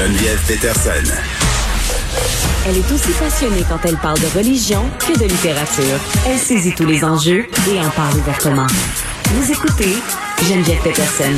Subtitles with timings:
[0.00, 1.12] Geneviève Peterson.
[2.66, 6.00] Elle est aussi passionnée quand elle parle de religion que de littérature.
[6.26, 8.66] Elle saisit tous les enjeux et en parle ouvertement.
[9.26, 9.96] Vous écoutez
[10.42, 11.34] Geneviève Peterson.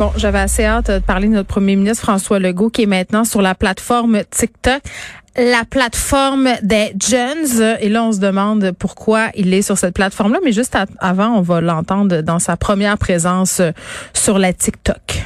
[0.00, 3.24] Bon, j'avais assez hâte de parler de notre premier ministre François Legault qui est maintenant
[3.24, 4.82] sur la plateforme TikTok
[5.36, 7.78] la plateforme des jeunes.
[7.80, 10.40] Et là, on se demande pourquoi il est sur cette plateforme-là.
[10.44, 13.62] Mais juste avant, on va l'entendre dans sa première présence
[14.12, 15.22] sur la TikTok.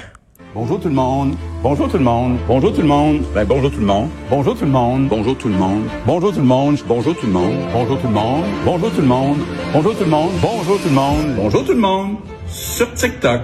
[0.56, 1.34] Bonjour tout le monde.
[1.62, 2.38] Bonjour tout le monde.
[2.48, 3.20] Bonjour tout le monde.
[3.34, 4.08] Ben, bonjour tout le monde.
[4.30, 5.06] Bonjour tout le monde.
[5.06, 5.84] Bonjour tout le monde.
[6.06, 6.72] Bonjour tout le monde.
[6.86, 7.54] Bonjour tout le monde.
[7.74, 8.46] Bonjour tout le monde.
[8.64, 9.38] Bonjour tout le monde.
[9.74, 10.30] Bonjour tout le monde.
[10.40, 11.34] Bonjour tout le monde.
[11.36, 12.16] Bonjour tout le monde.
[12.48, 13.42] Sur TikTok.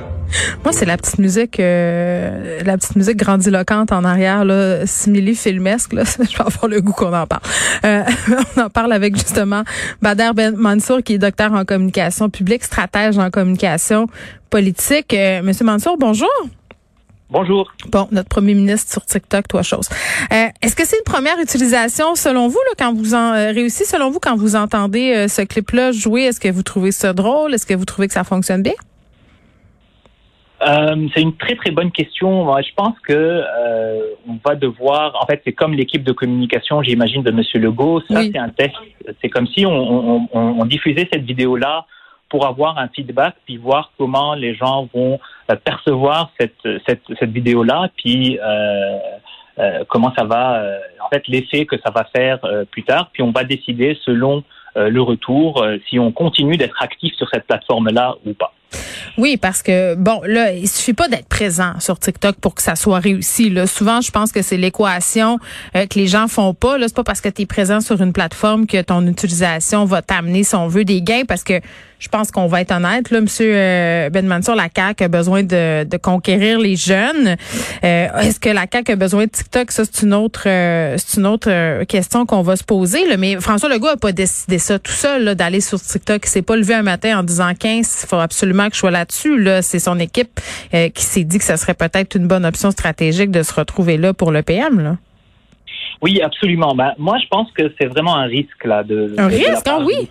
[0.64, 5.92] Moi, c'est la petite musique, euh, la petite musique grandiloquente en arrière, là, simili filmesque.
[5.92, 7.42] Là, je vais avoir le goût qu'on en parle.
[7.84, 8.04] Euh,
[8.56, 9.64] on en parle avec justement
[10.00, 14.06] Bader Ben Mansour, qui est docteur en communication publique, stratège en communication
[14.48, 15.12] politique.
[15.12, 16.30] Euh, Monsieur Mansour, bonjour.
[17.32, 17.72] Bonjour.
[17.90, 19.88] Bon, notre premier ministre sur TikTok, toi chose.
[20.32, 23.86] Euh, Est-ce que c'est une première utilisation selon vous là, quand vous en euh, réussissez
[23.86, 26.24] selon vous quand vous entendez euh, ce clip-là jouer?
[26.24, 27.54] Est-ce que vous trouvez ça drôle?
[27.54, 28.74] Est-ce que vous trouvez que ça fonctionne bien?
[31.14, 32.44] C'est une très très bonne question.
[32.44, 33.42] Moi, je pense que
[34.28, 35.20] on va devoir.
[35.20, 38.00] En fait, c'est comme l'équipe de communication, j'imagine, de Monsieur Legault.
[38.08, 38.30] Ça, Oui.
[38.32, 38.74] c'est un test.
[39.20, 41.84] C'est comme si on, on, on, on diffusait cette vidéo-là
[42.32, 45.14] pour avoir un feedback, puis voir comment les gens vont
[45.50, 48.98] euh, percevoir cette cette, cette vidéo-là, puis euh,
[49.58, 50.44] euh, comment ça va.
[50.56, 53.04] euh, en fait, l'effet que ça va faire euh, plus tard.
[53.12, 54.34] Puis on va décider selon
[54.78, 58.52] euh, le retour euh, si on continue d'être actif sur cette plateforme-là ou pas.
[59.18, 62.74] Oui, parce que bon, là, il suffit pas d'être présent sur TikTok pour que ça
[62.74, 63.50] soit réussi.
[63.50, 63.66] Là.
[63.66, 65.38] Souvent, je pense que c'est l'équation
[65.76, 66.78] euh, que les gens font pas.
[66.78, 70.00] Là, c'est pas parce que tu es présent sur une plateforme que ton utilisation va
[70.00, 71.26] t'amener, si on veut, des gains.
[71.28, 71.60] Parce que
[72.02, 75.44] je pense qu'on va être honnête, là, Monsieur euh, Ben Mansour, la CAQ a besoin
[75.44, 77.36] de, de conquérir les jeunes.
[77.84, 79.70] Euh, Est-ce que la CAQ a besoin de TikTok?
[79.70, 83.06] Ça, c'est une autre, euh, c'est une autre question qu'on va se poser.
[83.08, 83.16] Là.
[83.18, 86.22] Mais François Legault a pas décidé ça tout seul, d'aller sur TikTok.
[86.24, 88.90] Il s'est pas levé un matin en disant 15, il faut absolument que je sois
[88.90, 89.38] là-dessus.
[89.40, 90.40] Là, c'est son équipe
[90.74, 93.96] euh, qui s'est dit que ça serait peut-être une bonne option stratégique de se retrouver
[93.96, 94.80] là pour le PM.
[94.80, 94.96] Là.
[96.02, 96.74] Oui, absolument.
[96.74, 99.14] Ben, moi, je pense que c'est vraiment un risque là de.
[99.18, 100.08] Un de- risque, ah de oui.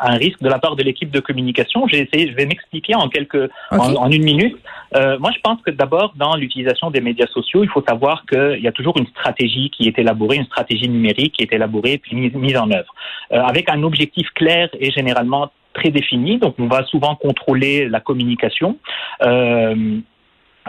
[0.00, 1.86] Un risque de la part de l'équipe de communication.
[1.86, 4.56] J'ai essayé, je vais m'expliquer en quelques, en une minute.
[4.96, 8.60] Euh, moi, je pense que d'abord, dans l'utilisation des médias sociaux, il faut savoir qu'il
[8.60, 12.16] y a toujours une stratégie qui est élaborée, une stratégie numérique qui est élaborée puis
[12.16, 12.92] mise, mise en œuvre,
[13.32, 16.38] euh, avec un objectif clair et généralement très défini.
[16.38, 18.78] Donc, on va souvent contrôler la communication.
[19.22, 20.00] Euh,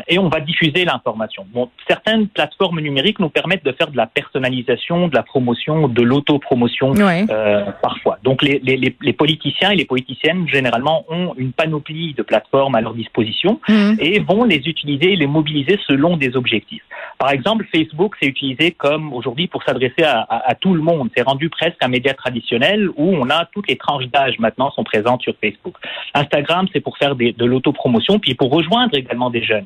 [0.07, 1.45] et on va diffuser l'information.
[1.53, 6.01] Bon, certaines plateformes numériques nous permettent de faire de la personnalisation, de la promotion, de
[6.01, 7.25] l'autopromotion Ouais.
[7.29, 8.17] euh, parfois.
[8.23, 12.81] Donc les, les, les- politiciens et les politiciennes généralement ont une panoplie de plateformes à
[12.81, 13.97] leur disposition Mhm.
[13.99, 16.83] et vont les utiliser, les mobiliser selon des objectifs.
[17.19, 21.09] Par exemple, Facebook s'est utilisé comme aujourd'hui pour s'adresser à, à- à tout le monde.
[21.15, 24.83] C'est rendu presque un média traditionnel où on a toutes les tranches d'âge maintenant sont
[24.83, 25.75] présentes sur Facebook.
[26.13, 29.65] Instagram, c'est pour faire des- de l'autopromotion, puis pour rejoindre également des jeunes.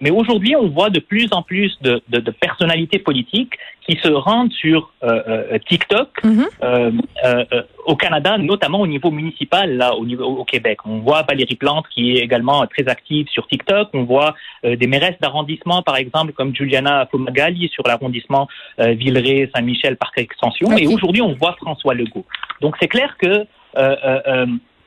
[0.00, 3.54] Mais aujourd'hui, on voit de plus en plus de, de- de personnalités politiques
[3.88, 6.44] qui se rendent sur euh, euh, TikTok Mhm.
[6.62, 6.90] euh,
[7.24, 10.78] euh, euh, au Canada, notamment au niveau municipal, là, au niveau au Québec.
[10.84, 13.88] On voit Valérie Plante qui est également très active sur TikTok.
[13.94, 14.34] On voit
[14.64, 18.48] euh, des mairesses d'arrondissement, par exemple, comme Juliana Fumagalli sur l'arrondissement
[18.80, 20.66] euh, Villeray, Saint-Michel, Parc Extension.
[20.68, 20.80] Ok.
[20.82, 22.26] Et aujourd'hui, on voit François Legault.
[22.60, 23.46] Donc c'est clair que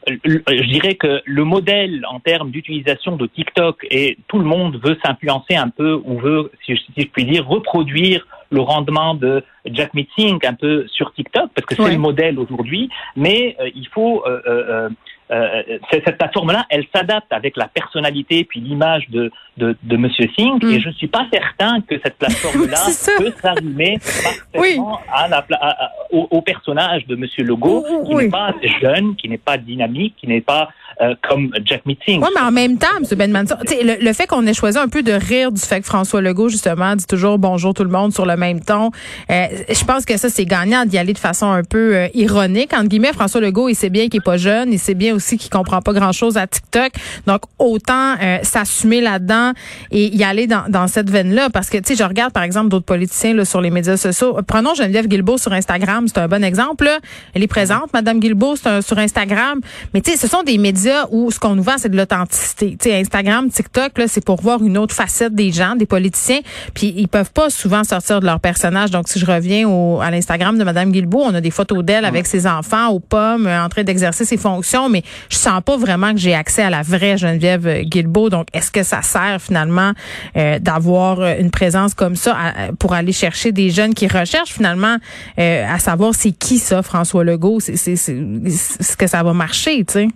[0.10, 4.40] euh, euh, euh, je dirais que le modèle en termes d'utilisation de TikTok et tout
[4.40, 9.14] le monde veut s'influencer un peu ou veut, si je, puis dire, reproduire le rendement
[9.14, 11.92] de Jack Singh un peu sur TikTok parce que c'est Ouais.
[11.92, 12.90] le modèle aujourd'hui.
[13.16, 14.90] Mais euh, il faut euh, euh,
[15.32, 20.28] euh, cette cette plateforme-là, elle s'adapte avec la personnalité puis l'image de, de, de Monsieur
[20.36, 20.70] Singh Mm.
[20.72, 22.78] et je ne suis pas certain que cette plateforme-là
[23.20, 28.24] peut s'arrimer parfaitement à la, à- au, au personnage de Monsieur Legault qui Oui.
[28.26, 30.70] n'est pas jeune, qui n'est pas dynamique, qui n'est pas
[31.02, 32.22] euh, comme Jack Singh.
[32.22, 33.06] Oui, mais en même temps, M.
[33.18, 35.86] Ben sais, le, le fait qu'on ait choisi un peu de rire du fait que
[35.86, 38.92] François Legault, justement, dit toujours bonjour tout le monde sur le même ton,
[39.32, 42.74] euh, je pense que ça, c'est gagnant d'y aller de façon un peu euh, ironique.
[42.74, 45.38] Entre guillemets, François Legault, il sait bien qu'il est pas jeune, il sait bien aussi
[45.38, 46.92] qu'il comprend pas grand-chose à TikTok.
[47.28, 49.54] Donc, autant euh, s'assumer là-dedans
[49.92, 51.50] et y aller dans, dans cette veine-là.
[51.50, 54.38] Parce que, tu sais, je regarde, par exemple, d'autres politiciens là, sur les médias sociaux.
[54.48, 56.86] Prenons Geneviève Guilbeault sur Instagram, c'est un bon exemple.
[56.86, 57.00] Là.
[57.34, 59.60] Elle est présente, Madame Guilbeault, c'est un- sur Instagram.
[59.94, 62.78] Mais, tu sais, ce sont des médias où ce qu'on nous vend, c'est de l'authenticité.
[62.80, 66.40] Tu sais, Instagram, TikTok, là, c'est pour voir une autre facette des gens, des politiciens.
[66.74, 68.92] Puis, ils peuvent pas souvent sortir de leur personnage.
[68.92, 72.06] Donc, si je reviens au, à l'Instagram de Madame Guilbeault, on a des photos d'elle
[72.06, 74.90] avec ses enfants aux pommes, euh, en train d'exercer ses fonctions.
[74.90, 78.30] Mais je sens pas vraiment que j'ai accès à la vraie Geneviève Guilbeault.
[78.30, 79.92] Donc, est-ce que ça sert finalement
[80.38, 82.36] euh, d'avoir une présence comme ça
[82.80, 84.98] pour aller chercher des jeunes qui recherchent finalement
[85.40, 87.60] euh, à savoir c'est qui ça, François Legault?
[87.60, 90.08] C'est, c'est, ce que ça va marcher, tu sais?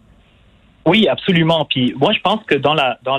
[0.86, 1.66] Oui, absolument.
[1.66, 3.18] Puis moi, je pense que dans la dans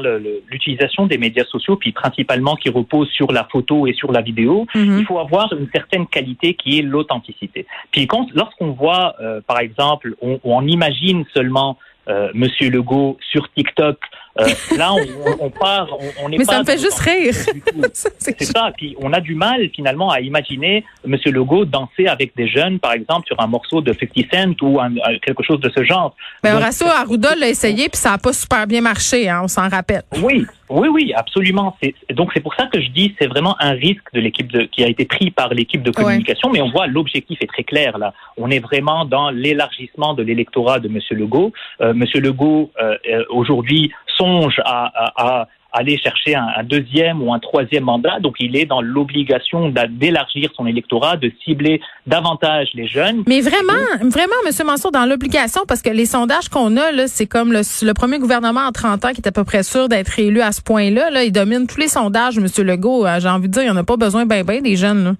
[0.51, 4.67] l'utilisation des médias sociaux, puis principalement qui repose sur la photo et sur la vidéo,
[4.75, 4.99] mhm.
[4.99, 7.67] il faut avoir une certaine qualité qui est l'authenticité.
[7.91, 11.79] Puis quand, lorsqu'on voit, euh, par exemple, on, on imagine seulement
[12.09, 13.99] euh, Monsieur Legault sur TikTok.
[14.41, 15.89] Euh, là, on, on, part,
[16.21, 17.35] on, est Mais ça me fait juste rire.
[17.93, 18.73] c'est ça.
[18.77, 22.95] Puis on a du mal finalement à imaginer Monsieur Legault danser avec des jeunes, par
[22.95, 24.93] exemple, sur un morceau de 50 Cent ou un,
[25.23, 26.17] quelque chose de ce genre.
[26.43, 29.69] Mais Horacio Arruda l'a essayé puis ça n'a pas super bien marché, hein, on s'en
[29.69, 30.03] rappelle.
[30.21, 31.77] Oui, oui, oui, absolument.
[32.11, 34.83] Donc c'est pour ça que je dis c'est vraiment un risque de l'équipe de, qui
[34.83, 38.15] a été pris par l'équipe de communication, mais on voit l'objectif est très clair là.
[38.37, 41.53] On est vraiment dans l'élargissement de l'électorat de Monsieur Legault.
[41.81, 47.85] Euh, Monsieur Legault euh, euh, aujourd'hui songe à, aller chercher un, deuxième ou un troisième
[47.85, 48.21] mandat.
[48.21, 53.25] Donc, il est dans l'obligation d'élargir son électorat, de cibler davantage les jeunes.
[53.27, 57.27] Mais vraiment, vraiment, Monsieur Mansour, dans l'obligation, parce que les sondages qu'on a, là, c'est
[57.27, 60.41] comme le, premier gouvernement en 30 ans qui est à peu près sûr d'être élu
[60.41, 61.11] à ce point-là.
[61.11, 63.07] Là, il domine tous les sondages, Monsieur Legault.
[63.19, 65.05] J'ai envie de dire, il n'y en a pas besoin ben ben des jeunes.
[65.05, 65.13] Là.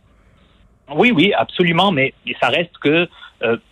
[0.95, 3.07] Oui, oui, absolument, mais ça reste que euh,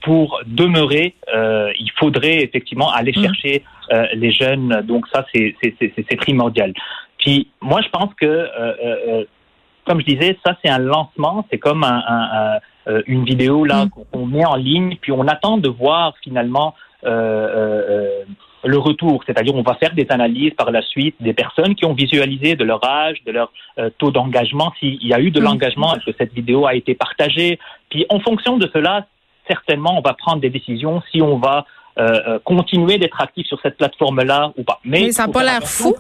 [0.03, 3.23] pour demeurer, euh, il faudrait effectivement aller mm.
[3.23, 4.83] chercher euh, les jeunes.
[4.85, 6.73] Donc ça, c'est primordial.
[7.19, 8.49] Puis moi, je pense que,
[9.87, 12.59] comme je disais, ça c'est un lancement, c'est comme un,
[13.07, 13.91] une vidéo là mm.
[14.11, 16.75] qu'on met en ligne, puis on attend de voir finalement
[18.65, 21.95] le retour, c'est-à-dire on va faire des analyses par la suite des personnes qui ont
[21.95, 25.45] visualisé de leur âge, de leur euh, taux d'engagement, s'il y a eu de mm.
[25.45, 27.59] l'engagement, est-ce que cette vidéo a été partagée?
[27.91, 29.07] Puis en fonction de cela,
[29.47, 31.65] certainement, on va prendre des décisions si on va
[31.99, 34.81] euh, euh continuer d'être actif sur cette plateforme-là ou pas.
[34.85, 35.95] Mais, ça n'a pas l'air fou.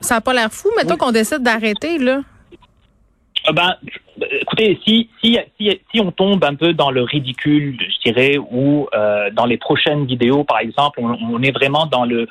[0.00, 0.68] Ça n'a pas l'air fou.
[0.76, 2.20] Mettons qu'on décide d'arrêter, là.
[3.48, 3.74] Euh, ben,
[4.40, 8.88] écoutez, si, si, si, si, on tombe un peu dans le ridicule, je dirais, ou
[8.94, 12.28] euh, dans les prochaines vidéos, par exemple, on, on est vraiment dans le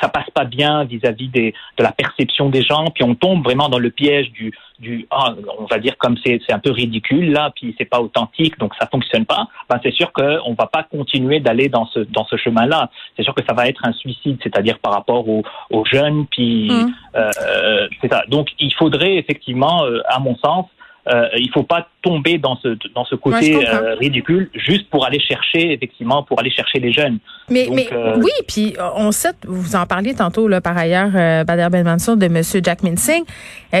[0.00, 3.68] ça passe pas bien vis-à-vis des, de la perception des gens, puis on tombe vraiment
[3.68, 7.32] dans le piège du, du ah, on va dire comme c'est, c'est un peu ridicule
[7.32, 9.46] là, puis c'est pas authentique, donc ça fonctionne pas.
[9.68, 12.90] Ben c'est sûr qu'on va pas continuer d'aller dans ce dans ce chemin-là.
[13.16, 16.70] C'est sûr que ça va être un suicide, c'est-à-dire par rapport aux, aux jeunes, puis
[16.70, 16.94] mmh.
[17.16, 18.24] euh, c'est ça.
[18.28, 20.66] Donc il faudrait effectivement, euh, à mon sens,
[21.08, 25.18] euh, il faut pas tomber dans ce dans ce côté euh, ridicule juste pour aller
[25.18, 27.18] chercher effectivement pour aller chercher les jeunes.
[27.48, 31.44] Mais mais euh, oui, puis on sait vous en parliez tantôt là par ailleurs euh,
[31.44, 33.24] Bader Ben Mansour de monsieur Jack Minsing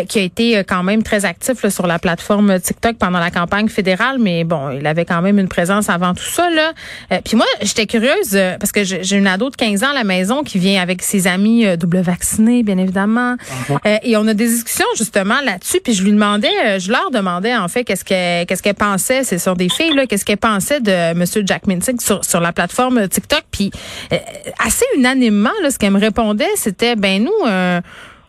[0.08, 4.16] qui a été quand même très actif sur la plateforme TikTok pendant la campagne fédérale
[4.18, 6.72] mais bon, il avait quand même une présence avant tout ça là.
[7.20, 10.42] puis moi, j'étais curieuse parce que j'ai une ado de 15 ans à la maison
[10.42, 13.36] qui vient avec ses amis double vaccinés bien évidemment.
[13.68, 14.00] Uh-huh.
[14.02, 17.68] et on a des discussions justement là-dessus puis je lui demandais je leur demandais en
[17.68, 18.04] fait qu'est-ce
[18.46, 22.00] qu'est-ce qu'elle pensait, ce sont des filles là, qu'est-ce qu'elle pensait de Monsieur Jack Mintig
[22.00, 23.42] sur, sur la plateforme TikTok.
[23.50, 23.70] Puis
[24.12, 24.16] euh,
[24.58, 27.46] assez unanimement, ce qu'elle me répondait, c'était ben nous.
[27.46, 27.80] Euh,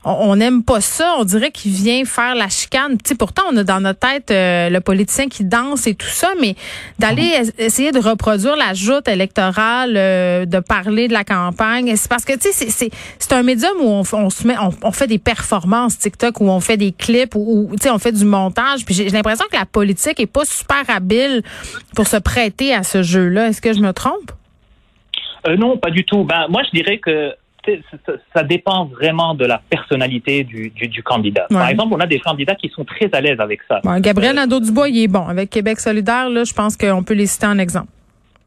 [0.06, 1.16] on n'aime pas ça.
[1.20, 2.98] On dirait qu'il vient faire la chicane.
[3.04, 6.30] sais, pourtant, on a dans notre tête euh, le politicien qui danse et tout ça,
[6.40, 6.56] mais
[7.00, 7.52] d'aller mhm.
[7.58, 12.34] essayer de reproduire la joute électorale, euh, de parler de la campagne, c'est parce que
[12.34, 16.40] tu sais, c'est un médium où on, on se met, on, fait des performances TikTok,
[16.40, 18.86] où on fait des clips, où, tu sais, on fait du montage.
[18.86, 21.42] Puis j'ai l'impression que la politique est pas super habile
[21.96, 23.48] pour se prêter à ce jeu-là.
[23.48, 24.32] Est-ce que je me trompe?
[25.48, 26.24] Euh, non, pas du tout.
[26.24, 27.34] Ben, moi, je dirais que
[28.34, 31.48] ça dépend vraiment de la personnalité du, du, candidat.
[31.50, 33.82] Par exemple, on a des candidats qui sont très à l'aise avec ça.
[34.00, 35.28] Gabriel Nadeau-Dubois, il est bon.
[35.28, 37.90] Avec Québec solidaire, là, je pense qu'on peut les citer en exemple.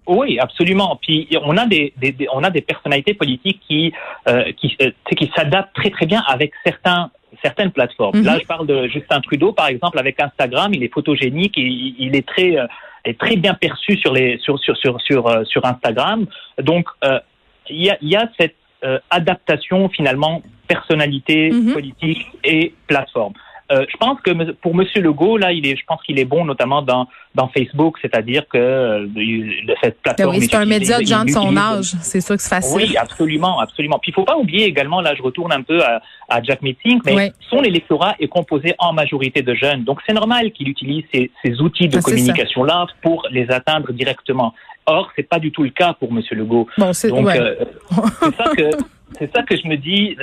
[0.08, 0.98] Oui, absolument.
[1.02, 3.92] Puis on a des, des, on a des personnalités politiques qui
[4.26, 7.10] euh, qui, euh, qui s'adaptent très très bien avec certains
[7.42, 8.22] certaines plateformes.
[8.22, 8.40] Là, mhm.
[8.40, 12.26] je parle de Justin Trudeau, par exemple, avec Instagram, il est photogénique, et il est
[12.26, 12.66] très euh,
[13.04, 16.26] est très bien perçu sur les sur sur sur sur, sur Instagram.
[16.58, 16.88] Donc
[17.68, 21.72] il y a il y a cette euh, adaptation finalement personnalité mhm.
[21.72, 23.32] politique et plateforme.
[23.70, 26.44] Euh, je pense que pour Monsieur Legault, là, il est, je pense qu'il est bon,
[26.44, 29.06] notamment dans dans Facebook, c'est-à-dire que euh,
[29.82, 30.36] cette plateforme.
[30.36, 32.76] Oui, c'est un média de gens de son âge, c'est sûr que c'est facile.
[32.76, 33.98] Oui, absolument, absolument.
[34.00, 37.00] Puis il faut pas oublier également, là, je retourne un peu à, à Jack Meeting,
[37.04, 41.30] mais son électorat est composé en majorité de jeunes, donc c'est normal qu'il utilise ces,
[41.44, 44.54] ces outils de ah, communication là pour les atteindre directement.
[44.86, 46.66] Or, c'est pas du tout le cas pour Monsieur Legault.
[46.78, 47.56] Bon, c'est Donc, euh,
[48.22, 48.70] c'est ça que
[49.18, 50.16] c'est ça que je me dis.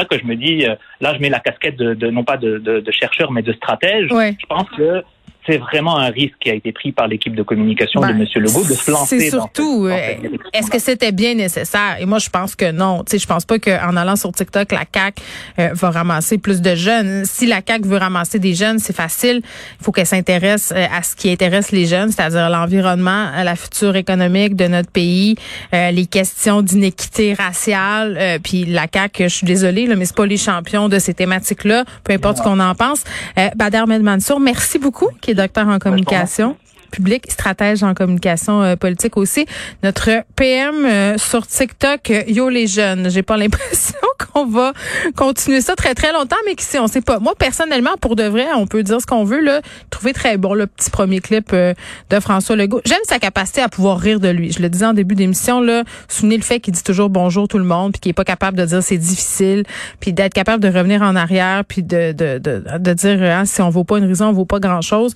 [0.00, 0.66] Ça que je me dis.
[0.66, 3.42] Euh, là, je mets la casquette de, de non pas de, de, de, chercheur, mais
[3.42, 4.08] de stratège.
[4.08, 5.02] Je pense que
[5.46, 8.26] c'est vraiment un risque qui a été pris par l'équipe de communication de Ben, M.
[8.42, 9.20] Legault de se lancer.
[9.20, 10.14] C'est surtout, dans euh,
[10.52, 11.96] est-ce que c'était bien nécessaire?
[12.00, 13.04] Et moi, je pense que non.
[13.04, 15.22] Tu sais, je pense pas qu'en allant sur TikTok, la CAQ
[15.58, 17.24] euh, va ramasser plus de jeunes.
[17.24, 19.42] Si la CAQ veut ramasser des jeunes, c'est facile.
[19.80, 23.96] Il faut qu'elle s'intéresse euh, à ce qui intéresse les jeunes, c'est-à-dire l'environnement, la future
[23.96, 25.36] économique de notre pays,
[25.74, 28.16] euh, les questions d'inéquité raciale.
[28.20, 31.14] euh, puis la CAQ, je suis désolée, là, mais c'est pas les champions de ces
[31.14, 33.04] thématiques-là, peu importe ce qu'on en pense.
[33.38, 36.56] Euh, Bader Ahmed Mansour, merci beaucoup, qui est docteur en communication
[36.90, 39.46] public, stratège en communication euh, politique aussi.
[39.82, 43.08] Notre PM euh, sur TikTok, euh, yo les jeunes.
[43.10, 44.72] J'ai pas l'impression qu'on va
[45.16, 47.18] continuer ça très très longtemps, mais qui sait, on sait pas.
[47.18, 49.62] Moi personnellement, pour de vrai, on peut dire ce qu'on veut là.
[49.88, 52.80] Trouver très bon le petit premier clip de François Legault.
[52.84, 54.52] J'aime sa capacité à pouvoir rire de lui.
[54.52, 55.84] Je le disais en début d'émission là.
[56.08, 58.58] Souvenez le fait qu'il dit toujours bonjour tout le monde, puis qu'il est pas capable
[58.58, 59.64] de dire c'est difficile,
[60.00, 63.62] puis d'être capable de revenir en arrière, puis de de de, de dire hein, si
[63.62, 65.14] on vaut pas une raison, on vaut pas grand chose.